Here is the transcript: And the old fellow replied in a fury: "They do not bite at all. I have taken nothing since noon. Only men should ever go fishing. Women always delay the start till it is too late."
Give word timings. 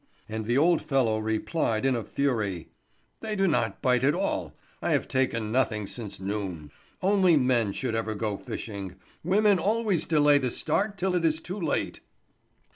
And 0.27 0.45
the 0.47 0.57
old 0.57 0.81
fellow 0.81 1.19
replied 1.19 1.85
in 1.85 1.95
a 1.95 2.03
fury: 2.03 2.69
"They 3.19 3.35
do 3.35 3.47
not 3.47 3.83
bite 3.83 4.03
at 4.03 4.15
all. 4.15 4.55
I 4.81 4.93
have 4.93 5.07
taken 5.07 5.51
nothing 5.51 5.85
since 5.85 6.19
noon. 6.19 6.71
Only 7.03 7.37
men 7.37 7.71
should 7.71 7.93
ever 7.93 8.15
go 8.15 8.35
fishing. 8.35 8.95
Women 9.23 9.59
always 9.59 10.07
delay 10.07 10.39
the 10.39 10.49
start 10.49 10.97
till 10.97 11.13
it 11.13 11.23
is 11.23 11.39
too 11.39 11.59
late." 11.61 11.99